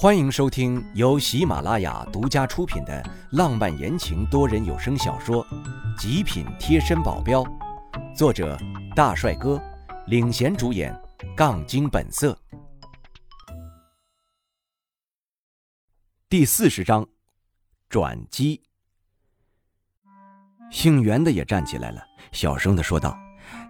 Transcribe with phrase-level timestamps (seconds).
[0.00, 5.44] 欢迎收听由喜马拉雅独家出品的浪漫言情多人有声小说
[6.00, 7.42] 《极品贴身保镖》，
[8.14, 8.56] 作者
[8.94, 9.60] 大帅哥
[10.06, 10.96] 领衔主演，
[11.36, 12.38] 杠精本色。
[16.28, 17.04] 第四十章，
[17.88, 18.62] 转机。
[20.70, 23.18] 姓袁的也站起来了，小声的说道：“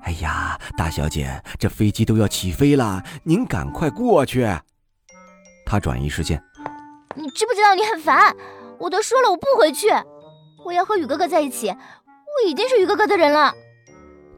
[0.05, 4.47] 哎呀，大小姐，这飞机都要起飞了，您赶快过去。”
[5.71, 6.43] 他转移视线，
[7.15, 8.35] 你知不知道你很烦？
[8.79, 9.89] 我都说了我不回去，
[10.65, 13.53] 我要和宇哥哥在一起，我已经是宇哥哥的人了。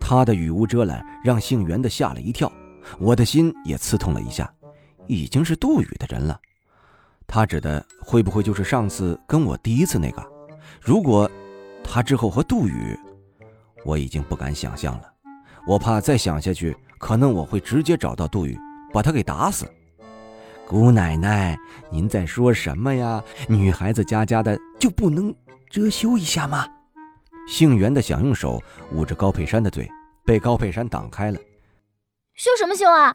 [0.01, 2.51] 他的语无遮拦让姓袁的吓了一跳，
[2.99, 4.53] 我的心也刺痛了一下，
[5.07, 6.37] 已经是杜宇的人了。
[7.29, 10.27] 他指的会不会就是上次跟我第一次那个？
[10.81, 11.31] 如果
[11.85, 12.99] 他之后和杜宇，
[13.85, 15.13] 我已经不敢想象了。
[15.65, 18.59] 我怕再想下去，可能我会直接找到杜宇，
[18.93, 19.65] 把他给打死。
[20.71, 21.59] 姑奶奶，
[21.91, 23.21] 您在说什么呀？
[23.49, 25.35] 女孩子家家的就不能
[25.69, 26.65] 遮羞一下吗？
[27.49, 29.91] 姓袁的想用手捂着高佩珊的嘴，
[30.25, 31.39] 被高佩珊挡开了。
[32.37, 33.13] 羞什么羞啊？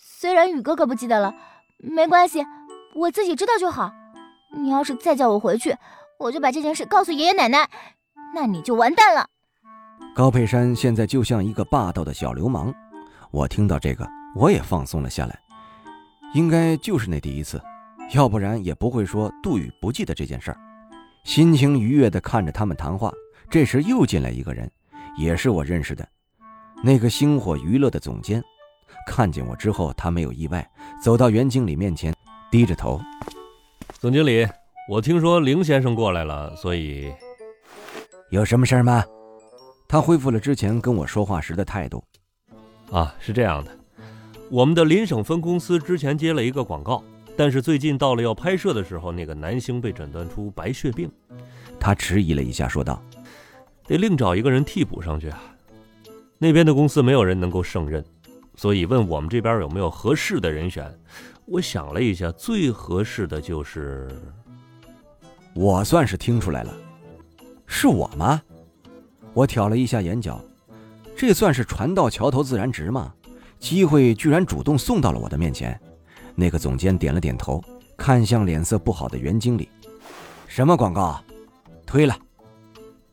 [0.00, 1.34] 虽然宇哥哥不记得了，
[1.80, 2.42] 没关系，
[2.94, 3.92] 我自己知道就好。
[4.56, 5.76] 你要是再叫我回去，
[6.18, 7.68] 我就把这件事告诉爷爷奶奶，
[8.34, 9.28] 那你就完蛋了。
[10.14, 12.72] 高佩珊现在就像一个霸道的小流氓。
[13.30, 15.38] 我听到这个，我也放松了下来。
[16.36, 17.58] 应该就是那第一次，
[18.12, 20.58] 要不然也不会说杜宇不记得这件事儿。
[21.24, 23.10] 心情愉悦地看着他们谈话，
[23.48, 24.70] 这时又进来一个人，
[25.16, 26.06] 也是我认识的，
[26.84, 28.44] 那个星火娱乐的总监。
[29.06, 30.70] 看见我之后，他没有意外，
[31.02, 32.14] 走到袁经理面前，
[32.50, 33.00] 低着头
[33.98, 34.46] ：“总经理，
[34.90, 37.10] 我听说林先生过来了，所以
[38.28, 39.02] 有什么事儿吗？”
[39.88, 42.04] 他恢复了之前跟我说话时的态度。
[42.92, 43.75] 啊，是这样的。
[44.48, 47.02] 我们的邻省分公司之前接了一个广告，
[47.36, 51.10] 但是最近到了要拍摄的时候，那个男星被诊断出白血病。
[51.80, 53.02] 他迟疑了一下，说道
[53.86, 55.42] ：“得另找一个人替补上去啊。
[56.38, 58.04] 那边的公司没有人能够胜任，
[58.54, 60.92] 所以问我们这边有没有合适的人选。
[61.44, 64.08] 我想了一下，最合适的就是
[65.54, 66.72] 我，算是听出来了，
[67.66, 68.40] 是我吗？
[69.34, 70.40] 我挑了一下眼角，
[71.16, 73.12] 这算是船到桥头自然直吗？”
[73.58, 75.78] 机会居然主动送到了我的面前，
[76.34, 77.62] 那个总监点了点头，
[77.96, 79.68] 看向脸色不好的袁经理
[80.46, 81.22] ：“什么广告？
[81.86, 82.16] 推了。”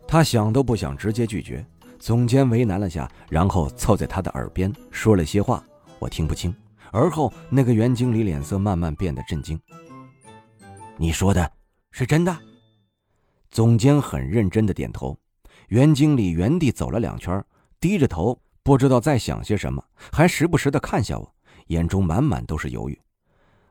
[0.07, 1.65] 他想都不想直接拒绝。
[1.97, 5.63] 总监为难了下，然后凑在他的耳边说了些话，
[5.99, 6.53] 我听不清。
[6.91, 9.59] 而后那个袁经理脸色慢慢变得震惊
[10.97, 11.49] ：“你说的
[11.91, 12.37] 是真的？”
[13.49, 15.17] 总监很认真的点头。
[15.69, 17.41] 袁经理原地走了两圈，
[17.79, 18.37] 低着头。
[18.63, 21.35] 不知道在想些什么，还时不时的看向我，
[21.67, 22.97] 眼中满满都是犹豫。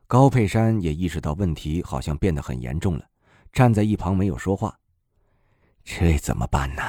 [0.07, 3.05] 高佩珊也意识到问题好像变得很严重了，
[3.53, 4.79] 站在一旁没有说话。
[5.83, 6.83] 这怎么办呢？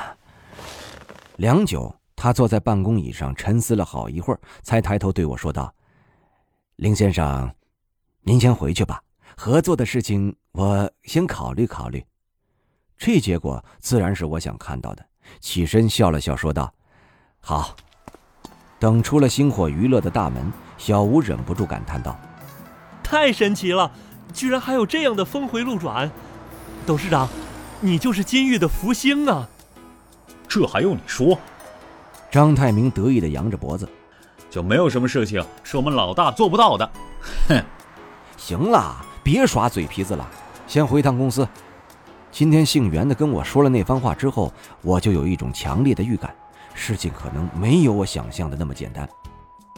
[1.38, 5.74] 良久，他坐在办公椅上沉思了好一会儿，才抬头对我说道
[6.75, 7.56] ：“林先生，
[8.24, 9.02] 您先回去吧，
[9.38, 12.06] 合作的事情我先考虑考虑。”
[12.97, 15.06] 这结果自然是我想看到的，
[15.40, 16.74] 起身笑了笑说道
[17.40, 17.74] ：“好。”
[18.83, 22.19] 等出了星火娱乐的大门，小吴忍不住感叹道
[23.01, 23.89] ：“太神奇了，
[24.33, 26.11] 居然还有这样的峰回路转！
[26.85, 27.29] 董事长，
[27.79, 29.47] 你就是金玉的福星啊！”
[30.49, 31.39] 这还用你说？
[32.29, 33.88] 张太明得意的扬着脖子
[34.51, 36.91] ：“就没有什么事情是我们老大做不到的。”
[37.47, 37.63] 哼！
[38.35, 40.29] 行了，别耍嘴皮子了，
[40.67, 41.47] 先回趟公司。
[42.33, 44.51] 今天姓袁的跟我说了那番话之后，
[44.81, 46.35] 我就有一种强烈的预感。
[46.73, 49.07] 事情可能没有我想象的那么简单。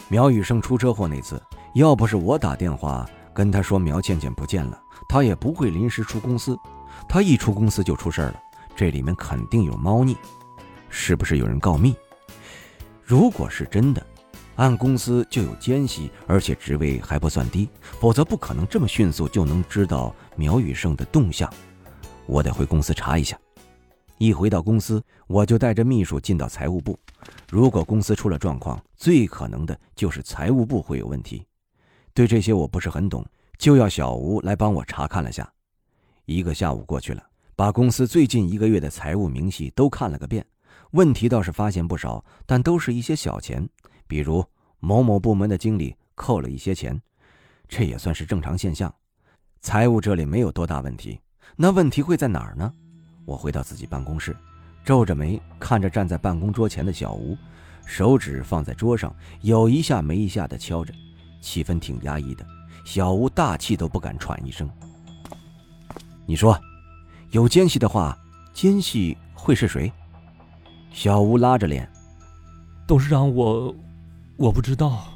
[0.08, 1.42] 苗雨生出车祸那次，
[1.74, 6.58] 要不是我打电话跟他说苗倩倩不见了，他也不会临时出公司。
[7.10, 8.40] 他一出公司就出事了，
[8.76, 10.16] 这里面肯定有猫腻。
[10.90, 11.96] 是不是有人告密？
[13.04, 14.06] 如果是真的，
[14.56, 17.68] 按公司就有奸细，而且职位还不算低，
[18.00, 21.52] 否则不可能这么迅速就能知道苗雨生的动向。
[22.26, 23.38] 我得回公司查一下。
[24.18, 26.98] 一回到公司，我就带着秘书进到财务部。
[27.50, 31.46] 如果公司出了状况，最可能的就是财务部会有问题。
[32.14, 33.26] 对这些我不是很懂，
[33.58, 35.52] 就要小吴来帮我查看了下。
[36.26, 37.22] 一个下午过去了，
[37.56, 40.46] 把公司最近一个月的财务明细都看了个遍。
[40.92, 43.68] 问题倒是发现不少，但都是一些小钱，
[44.08, 44.46] 比如
[44.80, 47.02] 某某部门的经理扣了一些钱，
[47.68, 48.94] 这也算是正常现象。
[49.60, 51.20] 财务这里没有多大问题，
[51.58, 52.72] 那问题会在哪儿呢？
[53.26, 54.36] 我回到自己办公室，
[54.84, 57.36] 皱着眉看着站在办公桌前的小吴，
[57.86, 60.94] 手指放在桌上，有一下没一下的敲着，
[61.42, 62.46] 气氛挺压抑的，
[62.86, 64.70] 小吴大气都不敢喘一声。
[66.26, 66.60] 你说，
[67.32, 68.18] 有奸细的话，
[68.54, 69.92] 奸细会是谁？
[70.92, 71.92] 小吴拉着脸，
[72.88, 73.76] 董事长，我
[74.38, 75.08] 我不知道。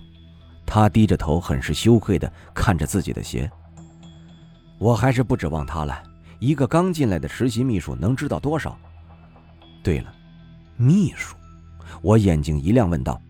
[0.65, 3.49] 他低着头，很是羞愧的看着自己的鞋。
[4.77, 6.03] 我还是不指望他了。
[6.39, 8.77] 一个刚进来的实习秘书能知道多少？
[9.83, 10.13] 对了，
[10.77, 11.35] 秘书，
[12.01, 13.21] 我眼睛一亮，问道：“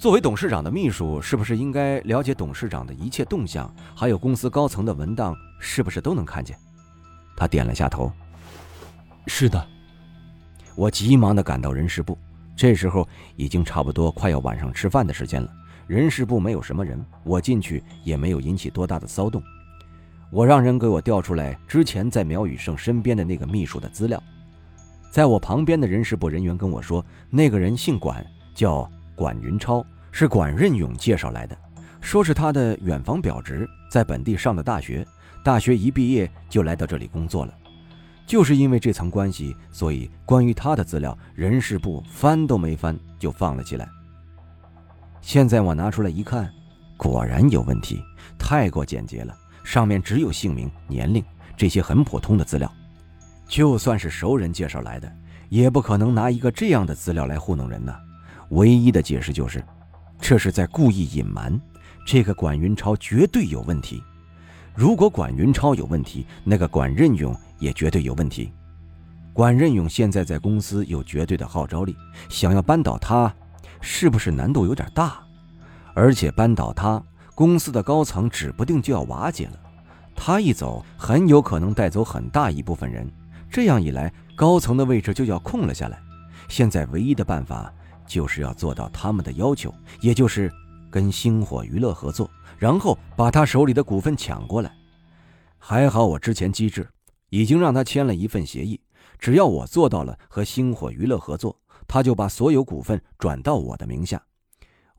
[0.00, 6.58] 作为董事长的秘书，是不是应该了解董事长的一切动向，还有公司高层的文档，是不是都能看见？”
[7.36, 8.12] 他点了下头
[9.28, 9.64] ：“是的。”
[10.74, 12.18] 我急忙的赶到人事部，
[12.56, 15.48] 这时候已经差不多快要晚上吃饭的时间了。
[15.86, 19.40] 人事部没有什么人，我进去也没有引起多大的骚动。
[20.32, 24.20] 我让人给我调出来之前在苗宇胜身边的那个秘书的资料。
[25.10, 28.24] 在我旁边的人事部人员跟我说，那个人姓管，
[28.54, 31.54] 叫管云超，是管任勇介绍来的，
[32.00, 35.06] 说是他的远房表侄，在本地上的大学，
[35.44, 37.52] 大学一毕业就来到这里工作了。
[38.26, 43.86] 就是因为这层关系，所以关于他的资料，人事部翻都没翻就放了起来。
[45.20, 46.50] 现在我拿出来一看，
[46.96, 48.02] 果然有问题，
[48.38, 51.24] 太过简洁了，上面只有姓名、年龄
[51.56, 52.70] 这些很普通的资料。
[53.46, 55.12] 就算是熟人介绍来的，
[55.48, 57.94] 也不可能拿一个这样的资料来糊弄人呢。
[58.50, 59.62] 唯一的解释就是，
[60.18, 61.60] 这是在故意隐瞒。
[62.06, 64.02] 这个管云超绝对有问题。
[64.74, 68.52] 如果管云超有问题，那个管任勇也绝对有问题。
[69.32, 71.96] 管任勇现在在公司有绝对的号召力，
[72.28, 73.32] 想要扳倒他，
[73.80, 75.22] 是不是难度有点大？
[75.94, 77.02] 而且扳倒他，
[77.34, 79.58] 公司的高层指不定就要瓦解了。
[80.14, 83.10] 他一走，很有可能带走很大一部分人。
[83.50, 86.00] 这样一来，高层的位置就要空了下来。
[86.48, 87.72] 现在唯一的办法
[88.06, 90.52] 就是要做到他们的要求，也就是
[90.90, 94.72] 跟星火娱乐合作，然后把他手里的股份抢过来。
[95.58, 96.88] 还好我之前机智，
[97.30, 98.80] 已经让他签了一份协议，
[99.18, 104.22] 只要我做到了和星火娱乐合作，他就把所有股份转到我的名下。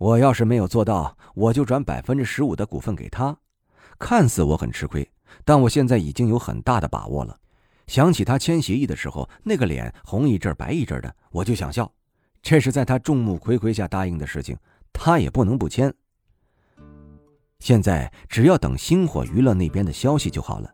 [0.03, 3.37] 我要是没有做到，我就转百分之十五的股份给他。
[3.97, 5.09] 看似我很吃亏，
[5.45, 7.39] 但我现在已经有很大的把握了。
[7.87, 11.89] 想起他签协议的时候，那个脸红一阵白一阵的，我就想笑。
[12.41, 14.57] 这是在他众目睽睽下答应的事情，
[14.91, 15.93] 他也不能不签。
[17.59, 20.69] 现在只要等星火娱乐那边的消息就好了。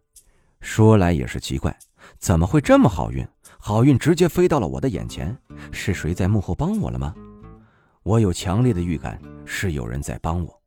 [0.59, 1.77] 说来也是奇怪，
[2.17, 3.23] 怎么会这么好运？
[3.59, 5.37] 好运直接飞到了我的眼前，
[5.71, 7.13] 是谁在幕后帮我了吗？
[8.09, 10.61] 我有强烈的预感是有人在帮我，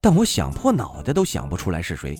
[0.00, 2.16] 但我想破脑袋都想不出来是谁。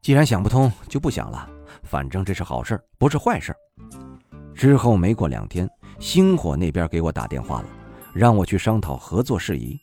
[0.00, 1.46] 既然想不通，就不想了。
[1.82, 3.54] 反正这是好事不是坏事
[4.54, 5.68] 之后没过两天，
[6.00, 7.66] 星火那边给我打电话了，
[8.14, 9.78] 让我去商讨合作事宜。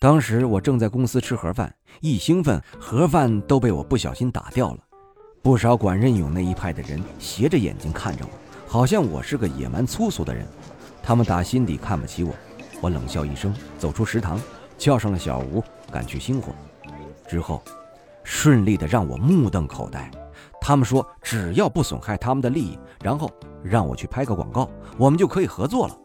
[0.00, 4.78] 当时我正在公司吃盒饭，一兴奋，盒饭都被我不小心打掉了。
[5.42, 8.30] 不少管任勇那一派的人斜着眼睛看着我，
[8.68, 10.46] 好像我是个野蛮粗俗的人。
[11.02, 12.32] 他们打心底看不起我。
[12.80, 14.40] 我冷笑一声，走出食堂，
[14.76, 16.52] 叫上了小吴，赶去星火。
[17.28, 17.62] 之后，
[18.22, 20.10] 顺利的让我目瞪口呆。
[20.60, 23.30] 他们说，只要不损害他们的利益，然后
[23.62, 25.96] 让我去拍个广告，我们就可以合作了。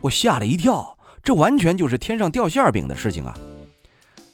[0.00, 3.36] 我吓了一跳，这完全就是天上掉馅饼的事情啊！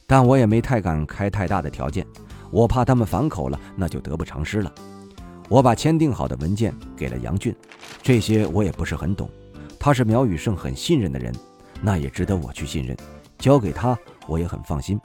[0.07, 2.07] 但我也没太敢开太大的条件，
[2.51, 4.73] 我怕他们反口了，那就得不偿失了。
[5.51, 7.55] 我把签订好的文件给了杨俊，
[8.03, 9.31] 这些我也不是很懂，
[9.79, 11.35] 他是苗宇胜很信任的人，
[11.81, 12.97] 那也值得我去信任，
[13.39, 15.01] 交给他我也很放心。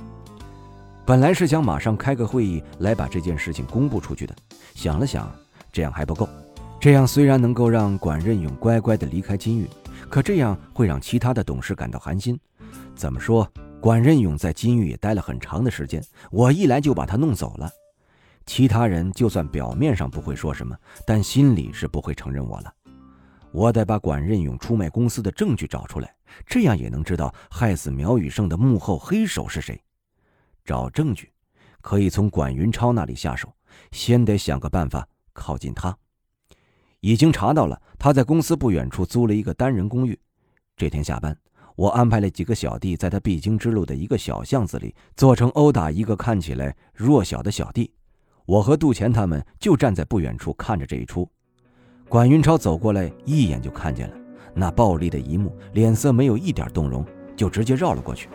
[1.05, 4.35] 本来是想马上开个会议来把这件事情公布出去的，
[4.73, 5.29] 想了想，
[5.71, 6.27] 这样还不够。
[6.79, 9.69] 这样虽然能够让管任勇乖乖的离开金域，
[10.09, 12.39] 可这样会让其他的董事感到寒心。
[12.95, 13.49] 怎么说，
[13.79, 17.69] 管任勇在金域也待了很长的时间，我一来就把他弄走了，
[18.45, 20.75] 其他人就算表面上不会说什么，
[21.05, 22.73] 但心里是不会承认我了。
[23.53, 26.11] 我得把管任勇出卖公司的证据找出来，
[26.43, 29.79] 这样也能知道害死苗宇胜的幕后黑手是谁。
[30.65, 31.31] 找证据，
[31.79, 33.53] 可以从管云超那里下手，
[33.91, 35.95] 先得想个办法靠近他。
[36.99, 40.19] 已经查到了，他在公司不远处租了一个单人公寓。
[40.75, 41.37] 这天下班，
[41.75, 47.93] 我安排了几个小弟在他必经之路的一个小巷子里，做成殴打一个看起来弱小的小弟。
[48.47, 51.29] 我和杜钱他们就站在不远处看着这一出。
[52.13, 54.15] 管云超走过来，一眼就看见了
[54.53, 57.03] 那暴力的一幕，脸色没有一点动容，
[57.35, 58.29] 就直接绕了过去。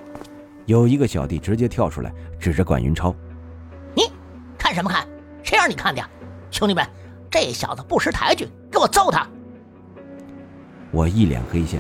[0.66, 3.14] 有一个小弟直接跳出来，指着管云超
[3.94, 4.02] ：“你
[4.58, 5.06] 看什么看？
[5.44, 6.02] 谁让你看的？
[6.50, 6.84] 兄弟们，
[7.30, 9.24] 这小子不识抬举，给我揍他！”
[10.90, 11.78] 我一脸黑线，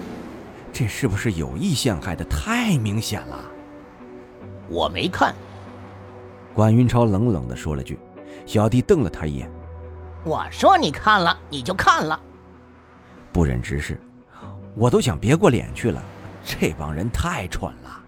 [0.72, 2.24] 这是不是有意陷害的？
[2.26, 3.40] 太明显了。
[4.68, 5.34] 我没看，
[6.54, 7.98] 管云超冷冷地说了句，
[8.46, 9.50] 小弟瞪了他一眼。
[10.24, 12.18] 我说你看了你就看了，
[13.32, 14.00] 不忍直视，
[14.74, 16.02] 我都想别过脸去了。
[16.44, 18.00] 这帮人太蠢了。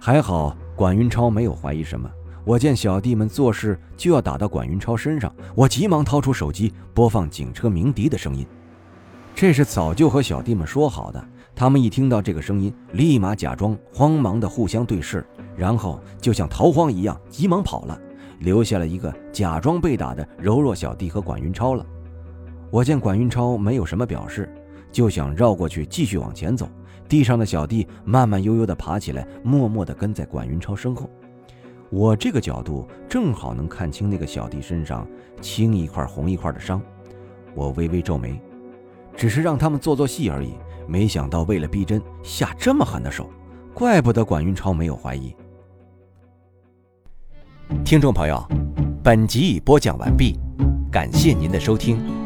[0.00, 2.10] 还好管云超没有怀疑什么。
[2.44, 8.46] 我见小弟们做事就要打到管云超身上，我急忙掏出手机播放警车鸣笛的声音。
[9.34, 11.24] 这是早就和小弟们说好的。
[11.56, 15.24] 他们一听到这个声音，立马假装慌忙的互相对视，
[15.56, 17.98] 然后就像逃荒一样急忙跑了，
[18.40, 21.84] 留下了一个假装被打的柔弱小弟和管云超了。
[22.70, 24.52] 我见管云超没有什么表示，
[24.90, 26.68] 就想绕过去继续往前走。
[27.08, 31.08] 地上的小弟慢慢悠悠地爬起来，默默地跟在管云超身后。
[31.90, 35.06] 我这个角度正好能看清那个小弟身上
[35.40, 36.80] 青一块红一块的伤。
[37.54, 38.40] 我微微皱眉，
[39.14, 40.54] 只是让他们做做戏而已。
[40.88, 43.30] 没想到为了逼真下这么狠的手，
[43.72, 45.34] 怪不得管云超没有怀疑。
[47.84, 48.42] 听众朋友，
[49.02, 50.38] 本集已播讲完毕，
[50.90, 52.23] 感谢您的收听。